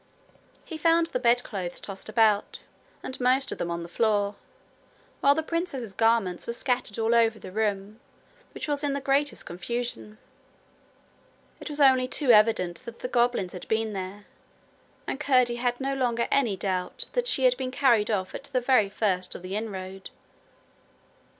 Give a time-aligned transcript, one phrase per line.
[0.65, 2.65] He found the bedclothes tossed about,
[3.03, 4.33] and most of them on the floor,
[5.19, 7.99] while the princess's garments were scattered all over the room,
[8.55, 10.17] which was in the greatest confusion.
[11.59, 14.25] It was only too evident that the goblins had been there,
[15.05, 18.59] and Curdie had no longer any doubt that she had been carried off at the
[18.59, 20.09] very first of the inroad.